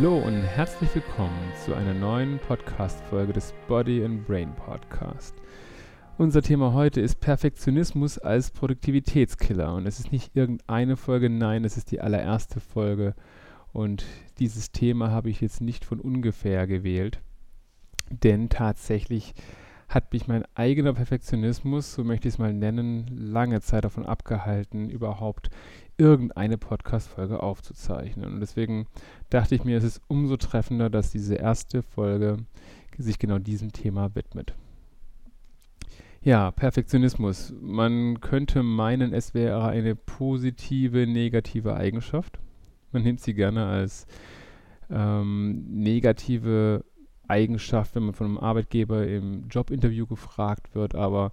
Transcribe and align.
Hallo 0.00 0.16
und 0.16 0.40
herzlich 0.40 0.94
willkommen 0.94 1.52
zu 1.62 1.74
einer 1.74 1.92
neuen 1.92 2.38
Podcast-Folge 2.38 3.34
des 3.34 3.52
Body 3.68 4.02
and 4.02 4.26
Brain 4.26 4.50
Podcast. 4.54 5.34
Unser 6.16 6.40
Thema 6.40 6.72
heute 6.72 7.02
ist 7.02 7.20
Perfektionismus 7.20 8.16
als 8.16 8.50
Produktivitätskiller. 8.50 9.74
Und 9.74 9.84
es 9.84 10.00
ist 10.00 10.10
nicht 10.10 10.34
irgendeine 10.34 10.96
Folge, 10.96 11.28
nein, 11.28 11.66
es 11.66 11.76
ist 11.76 11.90
die 11.90 12.00
allererste 12.00 12.60
Folge. 12.60 13.14
Und 13.74 14.06
dieses 14.38 14.72
Thema 14.72 15.10
habe 15.10 15.28
ich 15.28 15.42
jetzt 15.42 15.60
nicht 15.60 15.84
von 15.84 16.00
ungefähr 16.00 16.66
gewählt, 16.66 17.20
denn 18.08 18.48
tatsächlich 18.48 19.34
hat 19.90 20.14
mich 20.14 20.26
mein 20.28 20.44
eigener 20.54 20.94
Perfektionismus, 20.94 21.92
so 21.92 22.04
möchte 22.04 22.26
ich 22.26 22.34
es 22.34 22.38
mal 22.38 22.54
nennen, 22.54 23.06
lange 23.10 23.60
Zeit 23.60 23.84
davon 23.84 24.06
abgehalten, 24.06 24.88
überhaupt 24.88 25.50
irgendeine 26.00 26.56
Podcast-Folge 26.56 27.42
aufzuzeichnen. 27.42 28.32
Und 28.32 28.40
deswegen 28.40 28.86
dachte 29.28 29.54
ich 29.54 29.64
mir, 29.64 29.76
es 29.76 29.84
ist 29.84 30.00
umso 30.08 30.38
treffender, 30.38 30.88
dass 30.88 31.12
diese 31.12 31.34
erste 31.34 31.82
Folge 31.82 32.38
sich 32.96 33.18
genau 33.18 33.38
diesem 33.38 33.72
Thema 33.72 34.14
widmet. 34.14 34.54
Ja, 36.22 36.50
Perfektionismus. 36.50 37.54
Man 37.60 38.20
könnte 38.20 38.62
meinen, 38.62 39.12
es 39.12 39.34
wäre 39.34 39.68
eine 39.68 39.94
positive, 39.94 41.06
negative 41.06 41.74
Eigenschaft. 41.74 42.40
Man 42.92 43.02
nimmt 43.02 43.20
sie 43.20 43.34
gerne 43.34 43.66
als 43.66 44.06
ähm, 44.90 45.66
negative 45.68 46.84
Eigenschaft, 47.28 47.94
wenn 47.94 48.04
man 48.04 48.14
von 48.14 48.26
einem 48.26 48.38
Arbeitgeber 48.38 49.06
im 49.06 49.48
Jobinterview 49.48 50.06
gefragt 50.06 50.74
wird, 50.74 50.94
aber 50.94 51.30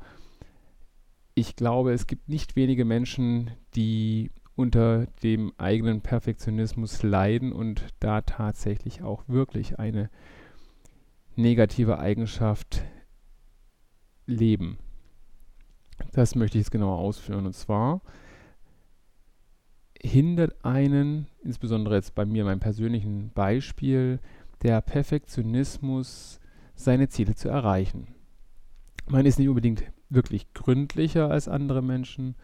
ich 1.34 1.56
glaube, 1.56 1.92
es 1.94 2.08
gibt 2.08 2.30
nicht 2.30 2.56
wenige 2.56 2.84
Menschen, 2.84 3.52
die 3.76 4.32
unter 4.58 5.06
dem 5.22 5.54
eigenen 5.58 6.02
Perfektionismus 6.02 7.04
leiden 7.04 7.54
und 7.54 7.86
da 8.00 8.22
tatsächlich 8.22 9.04
auch 9.04 9.24
wirklich 9.28 9.78
eine 9.78 10.10
negative 11.36 12.00
Eigenschaft 12.00 12.84
leben. 14.26 14.80
Das 16.12 16.34
möchte 16.34 16.58
ich 16.58 16.64
jetzt 16.64 16.72
genauer 16.72 16.98
ausführen. 16.98 17.46
Und 17.46 17.54
zwar 17.54 18.02
hindert 20.02 20.66
einen, 20.66 21.28
insbesondere 21.44 21.96
jetzt 21.96 22.16
bei 22.16 22.26
mir, 22.26 22.44
meinem 22.44 22.60
persönlichen 22.60 23.30
Beispiel, 23.34 24.20
der 24.64 24.82
Perfektionismus, 24.82 26.40
seine 26.74 27.10
Ziele 27.10 27.36
zu 27.36 27.48
erreichen. 27.50 28.08
Man 29.08 29.28
ist 29.28 29.38
nicht 29.38 29.50
unbedingt 29.50 29.84
wirklich 30.10 30.52
gründlicher 30.54 31.30
als 31.30 31.48
andere 31.48 31.84
Menschen, 31.84 32.36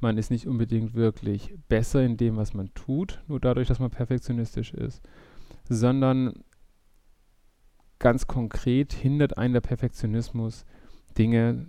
man 0.00 0.18
ist 0.18 0.30
nicht 0.30 0.46
unbedingt 0.46 0.94
wirklich 0.94 1.54
besser 1.68 2.02
in 2.02 2.16
dem, 2.16 2.36
was 2.36 2.54
man 2.54 2.72
tut, 2.74 3.22
nur 3.28 3.40
dadurch, 3.40 3.68
dass 3.68 3.78
man 3.78 3.90
perfektionistisch 3.90 4.74
ist, 4.74 5.02
sondern 5.68 6.44
ganz 7.98 8.26
konkret 8.26 8.92
hindert 8.92 9.38
einen 9.38 9.54
der 9.54 9.60
Perfektionismus, 9.62 10.64
Dinge 11.16 11.68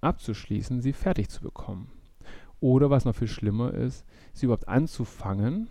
abzuschließen, 0.00 0.80
sie 0.80 0.92
fertig 0.92 1.28
zu 1.28 1.42
bekommen. 1.42 1.90
Oder 2.60 2.90
was 2.90 3.04
noch 3.04 3.16
viel 3.16 3.28
schlimmer 3.28 3.74
ist, 3.74 4.04
sie 4.32 4.46
überhaupt 4.46 4.68
anzufangen, 4.68 5.68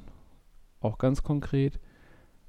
auch 0.81 0.97
ganz 0.97 1.23
konkret, 1.23 1.79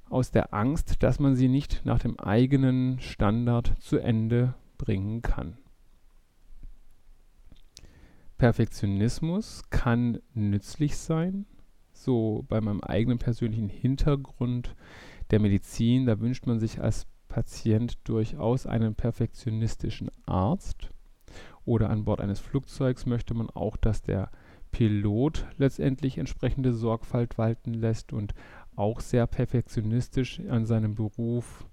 aus 0.08 0.30
der 0.30 0.52
Angst, 0.52 1.02
dass 1.02 1.20
man 1.20 1.36
sie 1.36 1.48
nicht 1.48 1.82
nach 1.84 2.00
dem 2.00 2.18
eigenen 2.18 2.98
Standard 3.00 3.72
zu 3.80 3.98
Ende 3.98 4.54
bringen 4.78 5.22
kann. 5.22 5.58
Perfektionismus 8.42 9.62
kann 9.70 10.18
nützlich 10.34 10.96
sein, 10.96 11.46
so 11.92 12.44
bei 12.48 12.60
meinem 12.60 12.80
eigenen 12.80 13.18
persönlichen 13.18 13.68
Hintergrund 13.68 14.74
der 15.30 15.38
Medizin. 15.38 16.06
Da 16.06 16.18
wünscht 16.18 16.46
man 16.46 16.58
sich 16.58 16.80
als 16.80 17.06
Patient 17.28 17.98
durchaus 18.02 18.66
einen 18.66 18.96
perfektionistischen 18.96 20.10
Arzt. 20.26 20.90
Oder 21.64 21.88
an 21.88 22.04
Bord 22.04 22.20
eines 22.20 22.40
Flugzeugs 22.40 23.06
möchte 23.06 23.32
man 23.32 23.48
auch, 23.48 23.76
dass 23.76 24.02
der 24.02 24.28
Pilot 24.72 25.46
letztendlich 25.56 26.18
entsprechende 26.18 26.72
Sorgfalt 26.72 27.38
walten 27.38 27.74
lässt 27.74 28.12
und 28.12 28.34
auch 28.74 28.98
sehr 28.98 29.28
perfektionistisch 29.28 30.40
an 30.48 30.66
seinem 30.66 30.96
Beruf 30.96 31.68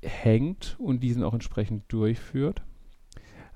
hängt 0.00 0.76
und 0.78 1.02
diesen 1.02 1.24
auch 1.24 1.34
entsprechend 1.34 1.92
durchführt. 1.92 2.62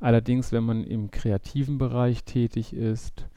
Allerdings, 0.00 0.52
wenn 0.52 0.64
man 0.64 0.84
im 0.84 1.10
kreativen 1.10 1.78
Bereich 1.78 2.24
tätig 2.24 2.72
ist, 2.72 3.28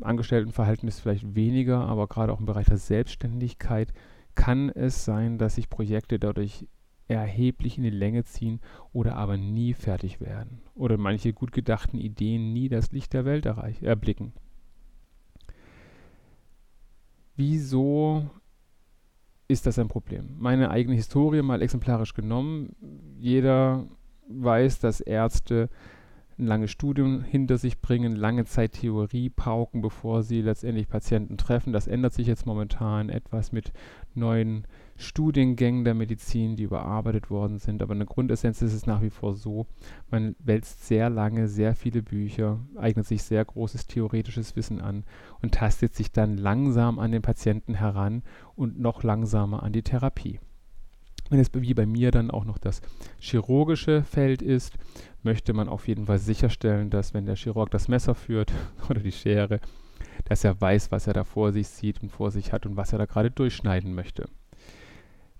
Angestelltenverhältnis 0.00 1.00
vielleicht 1.00 1.34
weniger, 1.34 1.86
aber 1.86 2.08
gerade 2.08 2.32
auch 2.32 2.40
im 2.40 2.46
Bereich 2.46 2.66
der 2.66 2.78
Selbstständigkeit, 2.78 3.92
kann 4.34 4.70
es 4.70 5.04
sein, 5.04 5.38
dass 5.38 5.54
sich 5.56 5.68
Projekte 5.68 6.18
dadurch 6.18 6.66
erheblich 7.08 7.76
in 7.76 7.84
die 7.84 7.90
Länge 7.90 8.24
ziehen 8.24 8.60
oder 8.92 9.16
aber 9.16 9.36
nie 9.36 9.74
fertig 9.74 10.20
werden 10.20 10.62
oder 10.74 10.96
manche 10.96 11.32
gut 11.32 11.52
gedachten 11.52 11.98
Ideen 11.98 12.52
nie 12.52 12.68
das 12.68 12.92
Licht 12.92 13.12
der 13.12 13.24
Welt 13.24 13.44
erreich, 13.44 13.82
erblicken. 13.82 14.32
Wieso 17.36 18.30
ist 19.48 19.66
das 19.66 19.78
ein 19.78 19.88
Problem? 19.88 20.36
Meine 20.38 20.70
eigene 20.70 20.94
Historie 20.94 21.42
mal 21.42 21.62
exemplarisch 21.62 22.14
genommen. 22.14 22.74
Jeder 23.18 23.86
weiß, 24.28 24.80
dass 24.80 25.00
Ärzte 25.00 25.68
ein 26.38 26.46
langes 26.46 26.70
Studium 26.70 27.22
hinter 27.22 27.58
sich 27.58 27.80
bringen, 27.80 28.16
lange 28.16 28.44
Zeit 28.44 28.72
Theorie 28.72 29.30
pauken, 29.30 29.82
bevor 29.82 30.22
sie 30.22 30.40
letztendlich 30.40 30.88
Patienten 30.88 31.36
treffen. 31.36 31.72
Das 31.72 31.86
ändert 31.86 32.14
sich 32.14 32.26
jetzt 32.26 32.46
momentan 32.46 33.08
etwas 33.08 33.52
mit 33.52 33.72
neuen 34.14 34.66
Studiengängen 34.96 35.84
der 35.84 35.94
Medizin, 35.94 36.56
die 36.56 36.64
überarbeitet 36.64 37.30
worden 37.30 37.58
sind. 37.58 37.82
Aber 37.82 37.92
in 37.92 38.00
der 38.00 38.06
Grundessenz 38.06 38.62
ist 38.62 38.74
es 38.74 38.86
nach 38.86 39.02
wie 39.02 39.10
vor 39.10 39.34
so, 39.34 39.66
man 40.10 40.34
wälzt 40.38 40.86
sehr 40.86 41.10
lange, 41.10 41.48
sehr 41.48 41.74
viele 41.74 42.02
Bücher, 42.02 42.58
eignet 42.76 43.06
sich 43.06 43.22
sehr 43.22 43.44
großes 43.44 43.86
theoretisches 43.86 44.56
Wissen 44.56 44.80
an 44.80 45.04
und 45.40 45.54
tastet 45.54 45.94
sich 45.94 46.12
dann 46.12 46.36
langsam 46.36 46.98
an 46.98 47.12
den 47.12 47.22
Patienten 47.22 47.74
heran 47.74 48.22
und 48.54 48.78
noch 48.78 49.02
langsamer 49.02 49.62
an 49.62 49.72
die 49.72 49.82
Therapie. 49.82 50.40
Wenn 51.32 51.40
es 51.40 51.48
wie 51.54 51.72
bei 51.72 51.86
mir 51.86 52.10
dann 52.10 52.30
auch 52.30 52.44
noch 52.44 52.58
das 52.58 52.82
chirurgische 53.18 54.02
Feld 54.02 54.42
ist, 54.42 54.74
möchte 55.22 55.54
man 55.54 55.66
auf 55.66 55.88
jeden 55.88 56.04
Fall 56.04 56.18
sicherstellen, 56.18 56.90
dass 56.90 57.14
wenn 57.14 57.24
der 57.24 57.36
Chirurg 57.36 57.70
das 57.70 57.88
Messer 57.88 58.14
führt 58.14 58.52
oder 58.90 59.00
die 59.00 59.12
Schere, 59.12 59.58
dass 60.26 60.44
er 60.44 60.60
weiß, 60.60 60.92
was 60.92 61.06
er 61.06 61.14
da 61.14 61.24
vor 61.24 61.52
sich 61.52 61.68
sieht 61.68 62.02
und 62.02 62.10
vor 62.10 62.30
sich 62.30 62.52
hat 62.52 62.66
und 62.66 62.76
was 62.76 62.92
er 62.92 62.98
da 62.98 63.06
gerade 63.06 63.30
durchschneiden 63.30 63.94
möchte. 63.94 64.26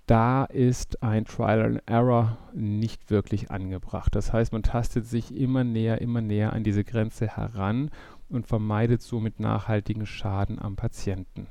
Da 0.07 0.45
ist 0.47 1.03
ein 1.03 1.27
Trial 1.27 1.63
and 1.63 1.83
Error 1.85 2.39
nicht 2.55 3.11
wirklich 3.11 3.51
angebracht. 3.51 4.15
Das 4.15 4.33
heißt, 4.33 4.51
man 4.51 4.63
tastet 4.63 5.05
sich 5.05 5.37
immer 5.37 5.63
näher, 5.63 6.01
immer 6.01 6.23
näher 6.23 6.55
an 6.55 6.65
diese 6.65 6.85
Grenze 6.85 7.29
heran 7.29 7.91
und 8.31 8.47
vermeidet 8.47 9.03
somit 9.03 9.41
nachhaltigen 9.41 10.07
Schaden 10.07 10.59
am 10.59 10.75
Patienten. 10.75 11.49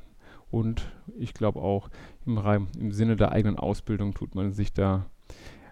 Und 0.51 0.91
ich 1.17 1.33
glaube 1.33 1.61
auch 1.61 1.89
im, 2.25 2.37
im 2.77 2.91
Sinne 2.91 3.15
der 3.15 3.31
eigenen 3.31 3.57
Ausbildung 3.57 4.13
tut 4.13 4.35
man 4.35 4.51
sich 4.51 4.73
da 4.73 5.05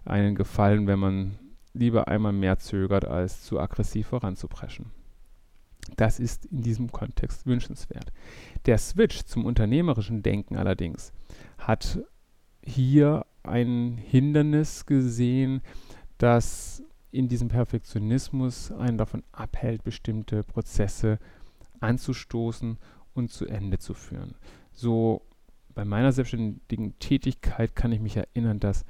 einen 0.06 0.36
Gefallen, 0.36 0.88
wenn 0.88 1.00
man 1.00 1.38
lieber 1.74 2.08
einmal 2.08 2.34
mehr 2.34 2.58
zögert, 2.58 3.06
als 3.06 3.44
zu 3.44 3.60
aggressiv 3.60 4.08
voranzupreschen. 4.08 4.88
Das 5.96 6.20
ist 6.20 6.46
in 6.46 6.62
diesem 6.62 6.92
Kontext 6.92 7.46
wünschenswert. 7.46 8.12
Der 8.66 8.78
Switch 8.78 9.24
zum 9.26 9.46
unternehmerischen 9.46 10.24
Denken 10.24 10.56
allerdings 10.56 11.12
hat 11.58 12.00
hier 12.64 13.26
ein 13.44 13.98
Hindernis 13.98 14.86
gesehen, 14.86 15.62
das 16.18 16.84
in 17.12 17.28
diesem 17.28 17.48
Perfektionismus 17.48 18.72
einen 18.72 18.98
davon 18.98 19.24
abhält, 19.32 19.84
bestimmte 19.84 20.44
Prozesse 20.44 21.18
anzustoßen 21.80 22.78
und 23.14 23.32
zu 23.32 23.48
Ende 23.48 23.80
zu 23.80 23.94
führen. 23.94 24.36
So 24.80 25.24
bei 25.76 25.84
meiner 25.84 26.14
selbstständigen 26.14 26.98
Tätigkeit 27.00 27.76
kann 27.76 27.92
ich 27.92 28.00
mich 28.00 28.16
erinnern, 28.16 28.62
dass 28.62 28.86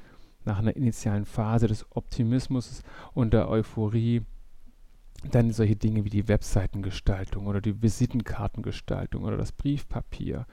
nach 0.45 0.59
einer 0.59 0.75
initialen 0.75 1.25
Phase 1.25 1.65
des 1.65 1.83
Optimismus 1.89 2.83
und 3.15 3.33
der 3.33 3.49
Euphorie 3.49 4.21
dann 5.31 5.51
solche 5.51 5.75
Dinge 5.75 6.05
wie 6.05 6.11
die 6.11 6.27
Webseitengestaltung 6.27 7.47
oder 7.47 7.59
die 7.59 7.81
Visitenkartengestaltung 7.81 9.23
oder 9.23 9.35
das 9.35 9.51
Briefpapier 9.51 10.45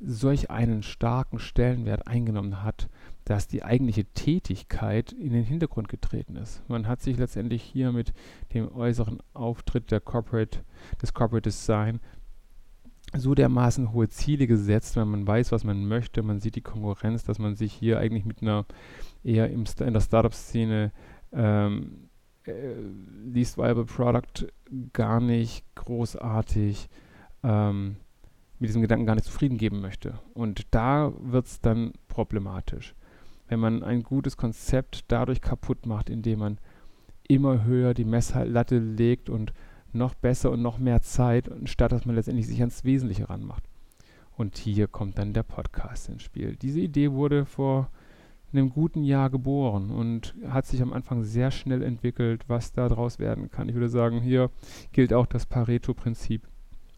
solch 0.00 0.50
einen 0.52 0.84
starken 0.84 1.40
Stellenwert 1.40 2.06
eingenommen 2.06 2.62
hat, 2.62 2.88
dass 3.24 3.48
die 3.48 3.64
eigentliche 3.64 4.04
Tätigkeit 4.04 5.10
in 5.10 5.32
den 5.32 5.44
Hintergrund 5.44 5.88
getreten 5.88 6.36
ist. 6.36 6.62
Man 6.68 6.86
hat 6.86 7.02
sich 7.02 7.18
letztendlich 7.18 7.64
hier 7.64 7.90
mit 7.90 8.14
dem 8.54 8.72
äußeren 8.72 9.20
Auftritt 9.34 9.92
Corporate, 10.04 10.60
des 11.02 11.12
Corporate 11.12 11.50
Design 11.50 11.98
so 13.16 13.34
dermaßen 13.34 13.92
hohe 13.92 14.08
Ziele 14.08 14.46
gesetzt, 14.46 14.96
wenn 14.96 15.08
man 15.08 15.26
weiß, 15.26 15.52
was 15.52 15.64
man 15.64 15.86
möchte. 15.86 16.22
Man 16.22 16.40
sieht 16.40 16.56
die 16.56 16.60
Konkurrenz, 16.60 17.24
dass 17.24 17.38
man 17.38 17.56
sich 17.56 17.72
hier 17.72 17.98
eigentlich 17.98 18.24
mit 18.24 18.42
einer 18.42 18.66
eher 19.24 19.50
in 19.50 19.64
der 19.64 20.00
Startup-Szene 20.00 20.92
ähm, 21.32 22.08
äh, 22.44 22.52
Least 23.24 23.58
Viable 23.58 23.84
Product 23.84 24.46
gar 24.92 25.20
nicht 25.20 25.64
großartig 25.74 26.88
ähm, 27.42 27.96
mit 28.58 28.68
diesem 28.68 28.82
Gedanken 28.82 29.06
gar 29.06 29.14
nicht 29.14 29.24
zufrieden 29.24 29.58
geben 29.58 29.80
möchte. 29.80 30.18
Und 30.34 30.66
da 30.70 31.12
wird 31.18 31.46
es 31.46 31.60
dann 31.60 31.92
problematisch. 32.08 32.94
Wenn 33.48 33.58
man 33.58 33.82
ein 33.82 34.02
gutes 34.02 34.36
Konzept 34.36 35.04
dadurch 35.08 35.40
kaputt 35.40 35.86
macht, 35.86 36.10
indem 36.10 36.38
man 36.40 36.58
immer 37.26 37.64
höher 37.64 37.94
die 37.94 38.04
Messlatte 38.04 38.78
legt 38.78 39.30
und 39.30 39.52
noch 39.92 40.14
besser 40.14 40.50
und 40.50 40.62
noch 40.62 40.78
mehr 40.78 41.02
Zeit, 41.02 41.50
statt 41.64 41.92
dass 41.92 42.06
man 42.06 42.16
letztendlich 42.16 42.46
sich 42.46 42.60
ans 42.60 42.84
Wesentliche 42.84 43.28
ranmacht. 43.28 43.64
Und 44.36 44.56
hier 44.56 44.86
kommt 44.88 45.18
dann 45.18 45.32
der 45.32 45.42
Podcast 45.42 46.08
ins 46.08 46.22
Spiel. 46.22 46.56
Diese 46.56 46.80
Idee 46.80 47.12
wurde 47.12 47.44
vor 47.44 47.90
einem 48.52 48.70
guten 48.70 49.04
Jahr 49.04 49.30
geboren 49.30 49.90
und 49.90 50.34
hat 50.48 50.66
sich 50.66 50.82
am 50.82 50.92
Anfang 50.92 51.22
sehr 51.22 51.50
schnell 51.50 51.82
entwickelt, 51.82 52.44
was 52.48 52.72
daraus 52.72 53.18
werden 53.18 53.50
kann. 53.50 53.68
Ich 53.68 53.74
würde 53.74 53.88
sagen, 53.88 54.20
hier 54.20 54.50
gilt 54.92 55.12
auch 55.12 55.26
das 55.26 55.46
Pareto-Prinzip. 55.46 56.46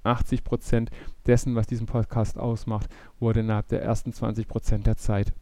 80 0.05 0.43
Prozent 0.43 0.91
dessen, 1.27 1.55
was 1.55 1.69
diesen 1.69 1.87
Podcast 1.87 2.37
ausmacht, 2.37 2.89
wurde 3.21 3.41
innerhalb 3.41 3.69
der 3.69 3.83
ersten 3.83 4.13
20 4.13 4.49
Prozent 4.49 4.87
der 4.87 4.97
Zeit 4.97 5.33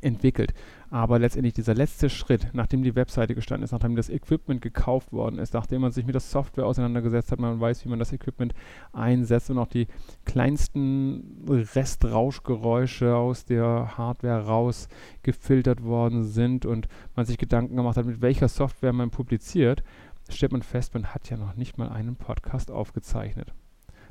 entwickelt. 0.00 0.54
Aber 0.90 1.18
letztendlich 1.18 1.54
dieser 1.54 1.74
letzte 1.74 2.10
Schritt, 2.10 2.48
nachdem 2.52 2.82
die 2.82 2.94
Webseite 2.94 3.34
gestanden 3.34 3.64
ist, 3.64 3.72
nachdem 3.72 3.96
das 3.96 4.08
Equipment 4.08 4.60
gekauft 4.60 5.12
worden 5.12 5.38
ist, 5.38 5.54
nachdem 5.54 5.82
man 5.82 5.92
sich 5.92 6.04
mit 6.04 6.14
der 6.14 6.20
Software 6.20 6.66
auseinandergesetzt 6.66 7.30
hat, 7.30 7.38
man 7.38 7.60
weiß, 7.60 7.84
wie 7.84 7.88
man 7.88 7.98
das 7.98 8.12
Equipment 8.12 8.54
einsetzt 8.92 9.50
und 9.50 9.58
auch 9.58 9.68
die 9.68 9.86
kleinsten 10.24 11.44
Restrauschgeräusche 11.48 13.14
aus 13.14 13.44
der 13.44 13.96
Hardware 13.96 14.46
raus 14.46 14.88
gefiltert 15.22 15.84
worden 15.84 16.24
sind 16.24 16.66
und 16.66 16.88
man 17.14 17.26
sich 17.26 17.38
Gedanken 17.38 17.76
gemacht 17.76 17.96
hat, 17.96 18.06
mit 18.06 18.20
welcher 18.20 18.48
Software 18.48 18.92
man 18.92 19.10
publiziert, 19.10 19.84
stellt 20.28 20.52
man 20.52 20.62
fest, 20.62 20.94
man 20.94 21.06
hat 21.06 21.30
ja 21.30 21.36
noch 21.36 21.56
nicht 21.56 21.78
mal 21.78 21.88
einen 21.88 22.16
Podcast 22.16 22.70
aufgezeichnet. 22.70 23.52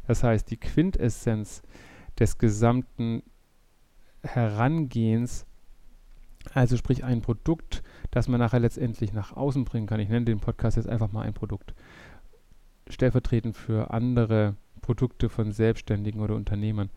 Das 0.07 0.23
heißt, 0.23 0.49
die 0.49 0.57
Quintessenz 0.57 1.61
des 2.17 2.37
gesamten 2.37 3.21
Herangehens 4.23 5.45
also 6.53 6.77
sprich 6.77 7.03
ein 7.03 7.21
Produkt, 7.21 7.83
das 8.11 8.27
man 8.27 8.39
nachher 8.39 8.59
letztendlich 8.59 9.13
nach 9.13 9.35
außen 9.35 9.65
bringen 9.65 9.87
kann. 9.87 9.99
Ich 9.99 10.09
nenne 10.09 10.25
den 10.25 10.39
Podcast 10.39 10.77
jetzt 10.77 10.89
einfach 10.89 11.11
mal 11.11 11.23
ein 11.23 11.33
Produkt. 11.33 11.73
Stellvertretend 12.89 13.55
für 13.55 13.91
andere 13.91 14.55
Produkte 14.81 15.29
von 15.29 15.51
Selbstständigen 15.51 16.21
oder 16.21 16.35
Unternehmern. 16.35 16.89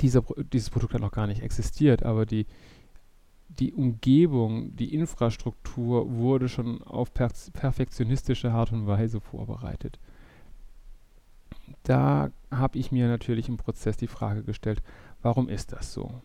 Dieser, 0.00 0.22
dieses 0.52 0.70
Produkt 0.70 0.94
hat 0.94 1.00
noch 1.00 1.12
gar 1.12 1.26
nicht 1.26 1.42
existiert, 1.42 2.04
aber 2.04 2.26
die, 2.26 2.46
die 3.48 3.72
Umgebung, 3.72 4.76
die 4.76 4.94
Infrastruktur 4.94 6.10
wurde 6.12 6.48
schon 6.48 6.82
auf 6.82 7.12
per 7.12 7.30
perfektionistische 7.52 8.52
Art 8.52 8.72
und 8.72 8.86
Weise 8.86 9.20
vorbereitet. 9.20 9.98
Da 11.82 12.30
habe 12.50 12.78
ich 12.78 12.92
mir 12.92 13.08
natürlich 13.08 13.48
im 13.48 13.56
Prozess 13.56 13.96
die 13.96 14.06
Frage 14.06 14.44
gestellt, 14.44 14.82
warum 15.22 15.48
ist 15.48 15.72
das 15.72 15.92
so? 15.92 16.20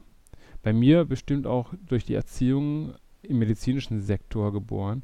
Bei 0.66 0.74
mir 0.74 1.06
bestimmt 1.06 1.46
auch 1.46 1.76
durch 1.86 2.06
die 2.06 2.16
Erziehung 2.16 2.96
im 3.22 3.38
medizinischen 3.38 4.02
Sektor 4.02 4.52
geboren. 4.52 5.04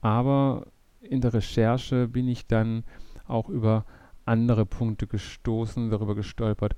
Aber 0.00 0.68
in 1.02 1.20
der 1.20 1.34
Recherche 1.34 2.08
bin 2.08 2.28
ich 2.28 2.46
dann 2.46 2.82
auch 3.26 3.50
über 3.50 3.84
andere 4.24 4.64
Punkte 4.64 5.06
gestoßen, 5.06 5.90
darüber 5.90 6.14
gestolpert, 6.14 6.76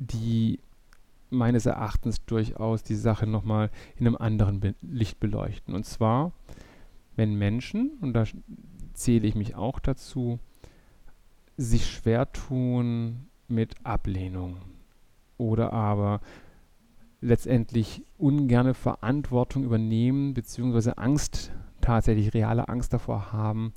die 0.00 0.58
meines 1.30 1.66
Erachtens 1.66 2.24
durchaus 2.24 2.82
die 2.82 2.96
Sache 2.96 3.28
nochmal 3.28 3.70
in 3.94 4.08
einem 4.08 4.16
anderen 4.16 4.58
Be 4.58 4.74
Licht 4.82 5.20
beleuchten. 5.20 5.76
Und 5.76 5.86
zwar, 5.86 6.32
wenn 7.14 7.36
Menschen, 7.36 7.92
und 8.00 8.14
da 8.14 8.24
zähle 8.94 9.28
ich 9.28 9.36
mich 9.36 9.54
auch 9.54 9.78
dazu, 9.78 10.40
sich 11.56 11.88
schwer 11.88 12.32
tun 12.32 13.28
mit 13.46 13.76
Ablehnung 13.84 14.56
oder 15.40 15.72
aber 15.72 16.20
letztendlich 17.20 18.04
ungerne 18.18 18.74
Verantwortung 18.74 19.64
übernehmen, 19.64 20.34
beziehungsweise 20.34 20.98
Angst, 20.98 21.52
tatsächlich 21.80 22.34
reale 22.34 22.68
Angst 22.68 22.92
davor 22.92 23.32
haben, 23.32 23.72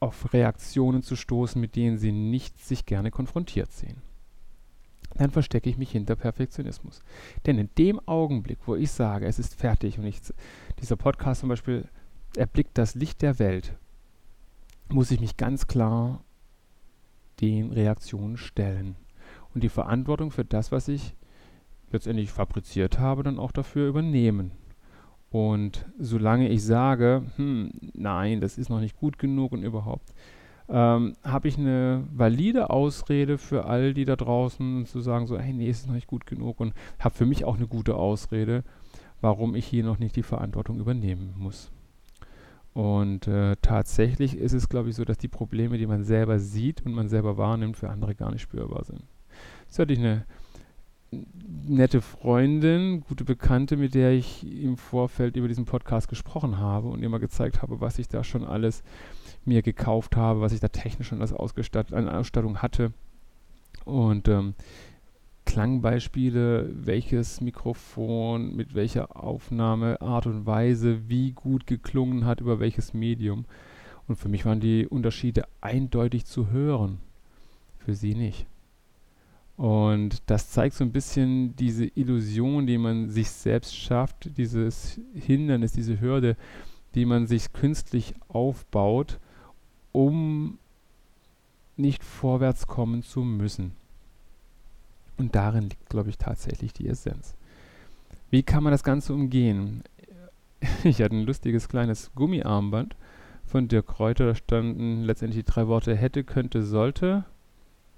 auf 0.00 0.32
Reaktionen 0.32 1.02
zu 1.02 1.14
stoßen, 1.14 1.60
mit 1.60 1.76
denen 1.76 1.98
sie 1.98 2.10
nicht 2.10 2.58
sich 2.58 2.86
gerne 2.86 3.10
konfrontiert 3.10 3.70
sehen. 3.70 4.02
Dann 5.14 5.30
verstecke 5.30 5.68
ich 5.68 5.76
mich 5.76 5.92
hinter 5.92 6.16
Perfektionismus. 6.16 7.02
Denn 7.46 7.58
in 7.58 7.68
dem 7.76 8.00
Augenblick, 8.08 8.58
wo 8.66 8.74
ich 8.74 8.90
sage, 8.90 9.26
es 9.26 9.38
ist 9.38 9.54
fertig 9.54 9.98
und 9.98 10.06
ich, 10.06 10.20
dieser 10.80 10.96
Podcast 10.96 11.40
zum 11.40 11.50
Beispiel 11.50 11.86
erblickt 12.34 12.76
das 12.78 12.94
Licht 12.94 13.20
der 13.20 13.38
Welt, 13.38 13.76
muss 14.88 15.10
ich 15.10 15.20
mich 15.20 15.36
ganz 15.36 15.66
klar 15.66 16.24
den 17.40 17.72
Reaktionen 17.72 18.38
stellen 18.38 18.96
und 19.54 19.62
die 19.62 19.68
Verantwortung 19.68 20.30
für 20.30 20.44
das, 20.44 20.72
was 20.72 20.88
ich 20.88 21.14
letztendlich 21.90 22.30
fabriziert 22.30 22.98
habe, 22.98 23.22
dann 23.22 23.38
auch 23.38 23.52
dafür 23.52 23.88
übernehmen. 23.88 24.52
Und 25.30 25.86
solange 25.98 26.48
ich 26.48 26.62
sage, 26.62 27.22
hm, 27.36 27.70
nein, 27.94 28.40
das 28.40 28.58
ist 28.58 28.68
noch 28.68 28.80
nicht 28.80 28.98
gut 28.98 29.18
genug 29.18 29.52
und 29.52 29.62
überhaupt, 29.62 30.12
ähm, 30.68 31.16
habe 31.24 31.48
ich 31.48 31.58
eine 31.58 32.04
valide 32.12 32.70
Ausrede 32.70 33.38
für 33.38 33.64
all 33.64 33.94
die 33.94 34.04
da 34.04 34.16
draußen 34.16 34.86
zu 34.86 35.00
sagen, 35.00 35.26
so, 35.26 35.38
hey, 35.38 35.52
nee, 35.52 35.68
es 35.68 35.80
ist 35.80 35.86
noch 35.86 35.94
nicht 35.94 36.06
gut 36.06 36.26
genug 36.26 36.60
und 36.60 36.74
habe 36.98 37.14
für 37.14 37.26
mich 37.26 37.44
auch 37.44 37.56
eine 37.56 37.66
gute 37.66 37.96
Ausrede, 37.96 38.62
warum 39.20 39.54
ich 39.54 39.66
hier 39.66 39.84
noch 39.84 39.98
nicht 39.98 40.16
die 40.16 40.22
Verantwortung 40.22 40.78
übernehmen 40.78 41.34
muss. 41.36 41.70
Und 42.74 43.26
äh, 43.26 43.56
tatsächlich 43.60 44.36
ist 44.36 44.52
es, 44.52 44.68
glaube 44.68 44.88
ich, 44.88 44.96
so, 44.96 45.04
dass 45.04 45.18
die 45.18 45.28
Probleme, 45.28 45.76
die 45.76 45.86
man 45.86 46.04
selber 46.04 46.38
sieht 46.38 46.84
und 46.86 46.94
man 46.94 47.08
selber 47.08 47.36
wahrnimmt, 47.36 47.76
für 47.76 47.90
andere 47.90 48.14
gar 48.14 48.30
nicht 48.30 48.42
spürbar 48.42 48.84
sind. 48.84 49.02
Jetzt 49.72 49.78
hatte 49.78 49.94
ich 49.94 50.00
eine 50.00 50.26
nette 51.66 52.02
Freundin, 52.02 53.00
gute 53.08 53.24
Bekannte, 53.24 53.78
mit 53.78 53.94
der 53.94 54.12
ich 54.12 54.44
im 54.44 54.76
Vorfeld 54.76 55.34
über 55.34 55.48
diesen 55.48 55.64
Podcast 55.64 56.08
gesprochen 56.08 56.58
habe 56.58 56.88
und 56.88 57.02
ihr 57.02 57.08
mal 57.08 57.16
gezeigt 57.16 57.62
habe, 57.62 57.80
was 57.80 57.98
ich 57.98 58.06
da 58.06 58.22
schon 58.22 58.44
alles 58.44 58.82
mir 59.46 59.62
gekauft 59.62 60.14
habe, 60.14 60.42
was 60.42 60.52
ich 60.52 60.60
da 60.60 60.68
technisch 60.68 61.08
schon 61.08 61.22
als 61.22 61.32
Ausgestattung, 61.32 61.96
an 61.96 62.10
Ausstattung 62.10 62.60
hatte. 62.60 62.92
Und 63.86 64.28
ähm, 64.28 64.52
Klangbeispiele, 65.46 66.68
welches 66.74 67.40
Mikrofon 67.40 68.54
mit 68.54 68.74
welcher 68.74 69.24
Aufnahmeart 69.24 70.26
und 70.26 70.44
Weise 70.44 71.08
wie 71.08 71.32
gut 71.32 71.66
geklungen 71.66 72.26
hat, 72.26 72.42
über 72.42 72.60
welches 72.60 72.92
Medium. 72.92 73.46
Und 74.06 74.16
für 74.16 74.28
mich 74.28 74.44
waren 74.44 74.60
die 74.60 74.86
Unterschiede 74.86 75.44
eindeutig 75.62 76.26
zu 76.26 76.50
hören, 76.50 76.98
für 77.78 77.94
sie 77.94 78.14
nicht. 78.14 78.46
Und 79.62 80.28
das 80.28 80.50
zeigt 80.50 80.74
so 80.74 80.82
ein 80.82 80.90
bisschen 80.90 81.54
diese 81.54 81.84
Illusion, 81.84 82.66
die 82.66 82.78
man 82.78 83.10
sich 83.10 83.30
selbst 83.30 83.76
schafft, 83.76 84.36
dieses 84.36 84.98
Hindernis, 85.14 85.70
diese 85.70 86.00
Hürde, 86.00 86.36
die 86.96 87.04
man 87.04 87.28
sich 87.28 87.52
künstlich 87.52 88.16
aufbaut, 88.26 89.20
um 89.92 90.58
nicht 91.76 92.02
vorwärts 92.02 92.66
kommen 92.66 93.04
zu 93.04 93.20
müssen. 93.20 93.70
Und 95.16 95.36
darin 95.36 95.68
liegt, 95.68 95.88
glaube 95.88 96.10
ich, 96.10 96.18
tatsächlich 96.18 96.72
die 96.72 96.88
Essenz. 96.88 97.36
Wie 98.30 98.42
kann 98.42 98.64
man 98.64 98.72
das 98.72 98.82
Ganze 98.82 99.14
umgehen? 99.14 99.84
Ich 100.82 101.00
hatte 101.00 101.14
ein 101.14 101.24
lustiges 101.24 101.68
kleines 101.68 102.10
Gummiarmband 102.16 102.96
von 103.46 103.68
Dirk 103.68 103.86
Kräuter, 103.86 104.26
da 104.26 104.34
standen 104.34 105.04
letztendlich 105.04 105.44
die 105.44 105.52
drei 105.52 105.68
Worte 105.68 105.94
hätte, 105.94 106.24
könnte, 106.24 106.64
sollte 106.64 107.26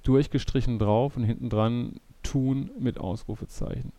durchgestrichen 0.05 0.79
drauf 0.79 1.17
und 1.17 1.25
hinten 1.25 1.51
dran 1.51 1.97
tun 2.23 2.71
mit 2.79 2.99
Ausrufezeichen. 2.99 3.93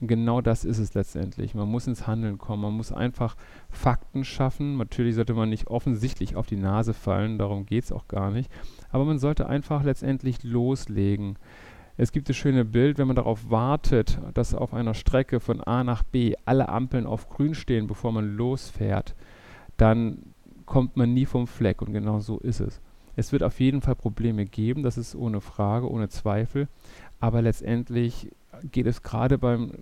Genau 0.00 0.40
das 0.40 0.64
ist 0.64 0.78
es 0.78 0.94
letztendlich. 0.94 1.56
Man 1.56 1.68
muss 1.68 1.88
ins 1.88 2.06
Handeln 2.06 2.38
kommen. 2.38 2.62
Man 2.62 2.74
muss 2.74 2.92
einfach 2.92 3.36
Fakten 3.68 4.24
schaffen. 4.24 4.76
Natürlich 4.76 5.16
sollte 5.16 5.34
man 5.34 5.48
nicht 5.48 5.66
offensichtlich 5.66 6.36
auf 6.36 6.46
die 6.46 6.56
Nase 6.56 6.94
fallen, 6.94 7.36
darum 7.36 7.66
geht 7.66 7.84
es 7.84 7.92
auch 7.92 8.06
gar 8.06 8.30
nicht. 8.30 8.50
Aber 8.90 9.04
man 9.04 9.18
sollte 9.18 9.48
einfach 9.48 9.82
letztendlich 9.82 10.44
loslegen. 10.44 11.36
Es 11.96 12.12
gibt 12.12 12.28
das 12.28 12.36
schöne 12.36 12.64
Bild, 12.64 12.96
wenn 12.98 13.08
man 13.08 13.16
darauf 13.16 13.50
wartet, 13.50 14.20
dass 14.34 14.54
auf 14.54 14.72
einer 14.72 14.94
Strecke 14.94 15.40
von 15.40 15.60
A 15.60 15.82
nach 15.82 16.04
B 16.04 16.34
alle 16.44 16.68
Ampeln 16.68 17.04
auf 17.04 17.28
grün 17.28 17.56
stehen, 17.56 17.88
bevor 17.88 18.12
man 18.12 18.36
losfährt, 18.36 19.16
dann 19.76 20.18
kommt 20.64 20.96
man 20.96 21.12
nie 21.12 21.26
vom 21.26 21.48
Fleck. 21.48 21.82
Und 21.82 21.92
genau 21.92 22.20
so 22.20 22.38
ist 22.38 22.60
es. 22.60 22.80
Es 23.18 23.32
wird 23.32 23.42
auf 23.42 23.58
jeden 23.58 23.80
Fall 23.80 23.96
Probleme 23.96 24.46
geben, 24.46 24.84
das 24.84 24.96
ist 24.96 25.16
ohne 25.16 25.40
Frage, 25.40 25.90
ohne 25.90 26.08
Zweifel. 26.08 26.68
Aber 27.18 27.42
letztendlich 27.42 28.30
geht 28.70 28.86
es 28.86 29.02
gerade 29.02 29.38
beim 29.38 29.72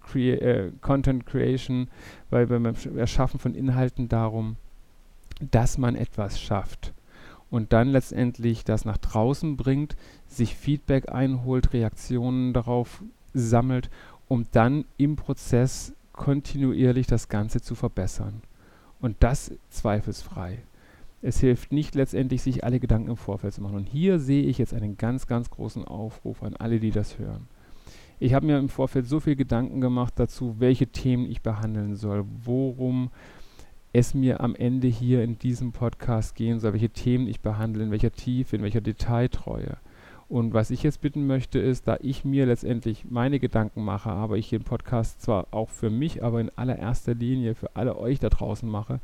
Crea 0.00 0.36
äh, 0.36 0.72
Content 0.80 1.26
Creation, 1.26 1.88
bei, 2.30 2.46
beim 2.46 2.64
Erschaffen 2.96 3.40
von 3.40 3.56
Inhalten 3.56 4.08
darum, 4.08 4.54
dass 5.50 5.76
man 5.76 5.96
etwas 5.96 6.40
schafft 6.40 6.92
und 7.50 7.72
dann 7.72 7.88
letztendlich 7.88 8.62
das 8.62 8.84
nach 8.84 8.98
draußen 8.98 9.56
bringt, 9.56 9.96
sich 10.28 10.54
Feedback 10.54 11.10
einholt, 11.10 11.72
Reaktionen 11.72 12.52
darauf 12.52 13.02
sammelt, 13.34 13.90
um 14.28 14.46
dann 14.52 14.84
im 14.98 15.16
Prozess 15.16 15.94
kontinuierlich 16.12 17.08
das 17.08 17.28
Ganze 17.28 17.60
zu 17.60 17.74
verbessern. 17.74 18.40
Und 19.00 19.16
das 19.18 19.50
zweifelsfrei. 19.68 20.62
Es 21.22 21.38
hilft 21.38 21.72
nicht 21.72 21.94
letztendlich, 21.94 22.42
sich 22.42 22.64
alle 22.64 22.80
Gedanken 22.80 23.10
im 23.10 23.16
Vorfeld 23.16 23.54
zu 23.54 23.62
machen. 23.62 23.76
Und 23.76 23.88
hier 23.88 24.18
sehe 24.18 24.42
ich 24.42 24.58
jetzt 24.58 24.74
einen 24.74 24.96
ganz, 24.96 25.28
ganz 25.28 25.50
großen 25.50 25.84
Aufruf 25.84 26.42
an 26.42 26.56
alle, 26.56 26.80
die 26.80 26.90
das 26.90 27.18
hören. 27.18 27.46
Ich 28.18 28.34
habe 28.34 28.46
mir 28.46 28.58
im 28.58 28.68
Vorfeld 28.68 29.06
so 29.06 29.20
viel 29.20 29.36
Gedanken 29.36 29.80
gemacht 29.80 30.14
dazu, 30.16 30.56
welche 30.58 30.88
Themen 30.88 31.30
ich 31.30 31.40
behandeln 31.40 31.94
soll, 31.94 32.24
worum 32.44 33.10
es 33.92 34.14
mir 34.14 34.40
am 34.40 34.56
Ende 34.56 34.88
hier 34.88 35.22
in 35.22 35.38
diesem 35.38 35.72
Podcast 35.72 36.34
gehen 36.34 36.58
soll, 36.58 36.72
welche 36.72 36.90
Themen 36.90 37.28
ich 37.28 37.40
behandle, 37.40 37.84
in 37.84 37.90
welcher 37.90 38.12
Tiefe, 38.12 38.56
in 38.56 38.62
welcher 38.62 38.80
Detailtreue. 38.80 39.76
Und 40.28 40.54
was 40.54 40.70
ich 40.70 40.82
jetzt 40.82 41.02
bitten 41.02 41.26
möchte, 41.26 41.58
ist, 41.58 41.86
da 41.86 41.98
ich 42.00 42.24
mir 42.24 42.46
letztendlich 42.46 43.04
meine 43.10 43.38
Gedanken 43.38 43.84
mache, 43.84 44.10
aber 44.10 44.38
ich 44.38 44.48
den 44.48 44.64
Podcast 44.64 45.20
zwar 45.20 45.46
auch 45.50 45.68
für 45.68 45.90
mich, 45.90 46.24
aber 46.24 46.40
in 46.40 46.50
allererster 46.56 47.14
Linie 47.14 47.54
für 47.54 47.76
alle 47.76 47.98
euch 47.98 48.18
da 48.18 48.30
draußen 48.30 48.68
mache, 48.68 49.00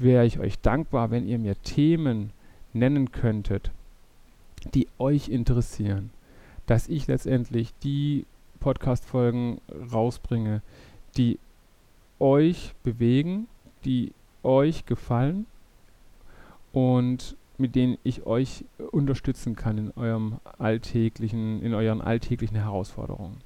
wäre 0.00 0.26
ich 0.26 0.38
euch 0.38 0.58
dankbar, 0.60 1.10
wenn 1.10 1.26
ihr 1.26 1.38
mir 1.38 1.56
Themen 1.62 2.30
nennen 2.72 3.12
könntet, 3.12 3.70
die 4.74 4.88
euch 4.98 5.28
interessieren, 5.28 6.10
dass 6.66 6.88
ich 6.88 7.06
letztendlich 7.06 7.72
die 7.82 8.26
Podcast-Folgen 8.60 9.60
rausbringe, 9.92 10.62
die 11.16 11.38
euch 12.18 12.74
bewegen, 12.82 13.48
die 13.84 14.12
euch 14.42 14.86
gefallen 14.86 15.46
und 16.72 17.36
mit 17.58 17.74
denen 17.74 17.98
ich 18.04 18.26
euch 18.26 18.64
unterstützen 18.90 19.54
kann 19.54 19.76
in 19.76 19.92
eurem 19.96 20.36
alltäglichen, 20.58 21.62
in 21.62 21.74
euren 21.74 22.00
alltäglichen 22.00 22.56
Herausforderungen. 22.56 23.38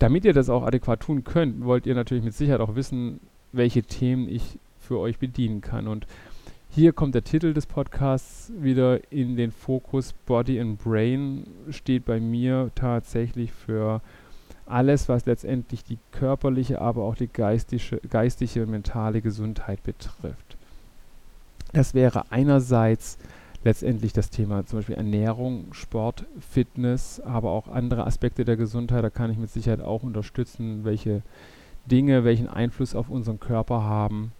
Damit 0.00 0.24
ihr 0.24 0.32
das 0.32 0.48
auch 0.48 0.64
adäquat 0.64 1.00
tun 1.00 1.24
könnt, 1.24 1.64
wollt 1.64 1.86
ihr 1.86 1.94
natürlich 1.94 2.24
mit 2.24 2.34
Sicherheit 2.34 2.60
auch 2.60 2.74
wissen, 2.74 3.20
welche 3.52 3.82
Themen 3.82 4.28
ich 4.28 4.58
für 4.90 4.98
euch 4.98 5.18
bedienen 5.18 5.60
kann. 5.60 5.86
Und 5.86 6.04
hier 6.68 6.92
kommt 6.92 7.14
der 7.14 7.22
Titel 7.22 7.54
des 7.54 7.66
Podcasts 7.66 8.50
wieder 8.58 9.12
in 9.12 9.36
den 9.36 9.52
Fokus. 9.52 10.12
Body 10.26 10.58
and 10.58 10.82
Brain 10.82 11.46
steht 11.70 12.04
bei 12.04 12.18
mir 12.18 12.72
tatsächlich 12.74 13.52
für 13.52 14.00
alles, 14.66 15.08
was 15.08 15.26
letztendlich 15.26 15.84
die 15.84 15.98
körperliche, 16.10 16.80
aber 16.80 17.04
auch 17.04 17.14
die 17.14 17.28
geistige, 17.28 18.00
geistige 18.10 18.64
und 18.64 18.70
mentale 18.72 19.20
Gesundheit 19.20 19.80
betrifft. 19.84 20.56
Das 21.72 21.94
wäre 21.94 22.24
einerseits 22.30 23.16
letztendlich 23.62 24.12
das 24.12 24.30
Thema 24.30 24.66
zum 24.66 24.80
Beispiel 24.80 24.96
Ernährung, 24.96 25.72
Sport, 25.72 26.26
Fitness, 26.40 27.20
aber 27.20 27.50
auch 27.50 27.68
andere 27.68 28.08
Aspekte 28.08 28.44
der 28.44 28.56
Gesundheit. 28.56 29.04
Da 29.04 29.10
kann 29.10 29.30
ich 29.30 29.38
mit 29.38 29.50
Sicherheit 29.50 29.82
auch 29.82 30.02
unterstützen, 30.02 30.82
welche 30.82 31.22
Dinge 31.86 32.24
welchen 32.24 32.48
Einfluss 32.48 32.96
auf 32.96 33.08
unseren 33.08 33.38
Körper 33.38 33.84
haben. 33.84 34.32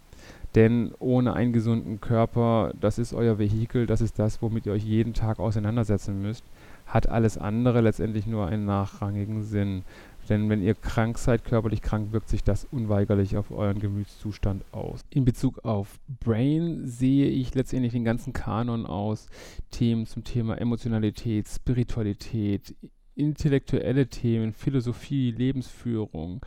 Denn 0.55 0.93
ohne 0.99 1.35
einen 1.35 1.53
gesunden 1.53 2.01
Körper, 2.01 2.73
das 2.81 2.99
ist 2.99 3.13
euer 3.13 3.39
Vehikel, 3.39 3.87
das 3.87 4.01
ist 4.01 4.19
das, 4.19 4.43
womit 4.43 4.67
ihr 4.67 4.73
euch 4.73 4.85
jeden 4.85 5.15
Tag 5.15 5.39
auseinandersetzen 5.39 6.21
müsst, 6.21 6.45
hat 6.87 7.09
alles 7.09 7.39
andere 7.39 7.81
letztendlich 7.81 8.27
nur 8.27 8.47
einen 8.47 8.65
nachrangigen 8.65 9.45
Sinn. 9.45 9.85
Denn 10.29 10.49
wenn 10.49 10.63
ihr 10.63 10.75
krank 10.75 11.19
seid, 11.19 11.45
körperlich 11.45 11.83
krank, 11.83 12.13
wirkt 12.13 12.29
sich 12.29 12.45
das 12.45 12.67
unweigerlich 12.71 13.37
auf 13.37 13.51
euren 13.51 13.81
Gemütszustand 13.81 14.65
aus. 14.73 15.01
In 15.11 15.25
Bezug 15.25 15.65
auf 15.65 15.99
Brain 16.21 16.87
sehe 16.87 17.27
ich 17.27 17.55
letztendlich 17.55 17.93
den 17.93 18.05
ganzen 18.05 18.33
Kanon 18.33 18.87
aus 18.87 19.27
Themen 19.71 20.07
zum 20.07 20.25
Thema 20.25 20.61
Emotionalität, 20.61 21.49
Spiritualität, 21.49 22.75
intellektuelle 23.15 24.09
Themen, 24.09 24.53
Philosophie, 24.53 25.31
Lebensführung, 25.31 26.41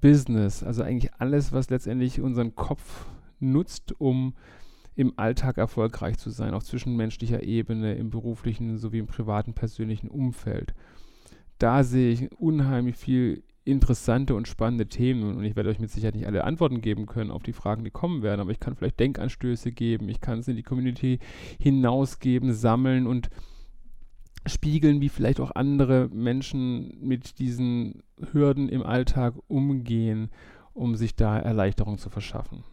Business, 0.00 0.62
also 0.62 0.82
eigentlich 0.82 1.12
alles, 1.18 1.52
was 1.52 1.70
letztendlich 1.70 2.20
unseren 2.20 2.54
Kopf 2.56 3.06
nutzt, 3.42 4.00
um 4.00 4.34
im 4.94 5.14
Alltag 5.16 5.58
erfolgreich 5.58 6.18
zu 6.18 6.30
sein, 6.30 6.54
auf 6.54 6.64
zwischenmenschlicher 6.64 7.42
Ebene, 7.42 7.94
im 7.94 8.10
beruflichen 8.10 8.78
sowie 8.78 8.98
im 8.98 9.06
privaten, 9.06 9.54
persönlichen 9.54 10.08
Umfeld. 10.08 10.74
Da 11.58 11.82
sehe 11.82 12.12
ich 12.12 12.32
unheimlich 12.32 12.96
viel 12.96 13.42
interessante 13.64 14.34
und 14.34 14.48
spannende 14.48 14.88
Themen 14.88 15.36
und 15.36 15.44
ich 15.44 15.54
werde 15.54 15.70
euch 15.70 15.78
mit 15.78 15.90
Sicherheit 15.90 16.16
nicht 16.16 16.26
alle 16.26 16.44
Antworten 16.44 16.80
geben 16.80 17.06
können 17.06 17.30
auf 17.30 17.42
die 17.42 17.52
Fragen, 17.52 17.84
die 17.84 17.90
kommen 17.90 18.22
werden, 18.22 18.40
aber 18.40 18.50
ich 18.50 18.58
kann 18.58 18.74
vielleicht 18.74 18.98
Denkanstöße 18.98 19.70
geben, 19.70 20.08
ich 20.08 20.20
kann 20.20 20.40
es 20.40 20.48
in 20.48 20.56
die 20.56 20.64
Community 20.64 21.20
hinausgeben, 21.60 22.52
sammeln 22.52 23.06
und 23.06 23.30
spiegeln, 24.46 25.00
wie 25.00 25.08
vielleicht 25.08 25.38
auch 25.38 25.52
andere 25.54 26.08
Menschen 26.12 26.98
mit 27.00 27.38
diesen 27.38 28.02
Hürden 28.32 28.68
im 28.68 28.82
Alltag 28.82 29.34
umgehen, 29.46 30.30
um 30.74 30.96
sich 30.96 31.14
da 31.14 31.38
Erleichterung 31.38 31.98
zu 31.98 32.10
verschaffen. 32.10 32.64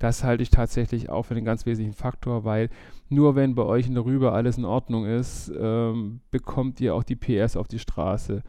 Das 0.00 0.24
halte 0.24 0.42
ich 0.42 0.48
tatsächlich 0.48 1.10
auch 1.10 1.24
für 1.24 1.34
den 1.34 1.44
ganz 1.44 1.66
wesentlichen 1.66 1.94
Faktor, 1.94 2.44
weil 2.44 2.70
nur 3.10 3.36
wenn 3.36 3.54
bei 3.54 3.64
euch 3.64 3.86
in 3.86 3.94
der 3.94 4.06
Rübe 4.06 4.32
alles 4.32 4.56
in 4.56 4.64
Ordnung 4.64 5.04
ist, 5.04 5.52
ähm, 5.54 6.20
bekommt 6.30 6.80
ihr 6.80 6.94
auch 6.94 7.02
die 7.02 7.16
PS 7.16 7.54
auf 7.54 7.68
die 7.68 7.78
Straße. 7.78 8.42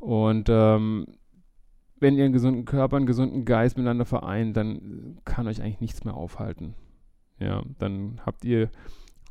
Und 0.00 0.48
ähm, 0.48 1.06
wenn 2.00 2.16
ihr 2.16 2.24
einen 2.24 2.32
gesunden 2.32 2.64
Körper, 2.64 2.96
einen 2.96 3.04
gesunden 3.04 3.44
Geist 3.44 3.76
miteinander 3.76 4.06
vereint, 4.06 4.56
dann 4.56 5.18
kann 5.26 5.46
euch 5.46 5.60
eigentlich 5.60 5.82
nichts 5.82 6.04
mehr 6.04 6.14
aufhalten. 6.14 6.74
Ja, 7.38 7.62
dann 7.78 8.22
habt 8.24 8.46
ihr 8.46 8.70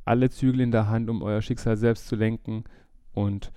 alle 0.03 0.29
Zügel 0.29 0.61
in 0.61 0.71
der 0.71 0.87
Hand, 0.87 1.09
um 1.09 1.23
euer 1.23 1.41
Schicksal 1.41 1.77
selbst 1.77 2.07
zu 2.07 2.15
lenken 2.15 2.63
und 3.11 3.51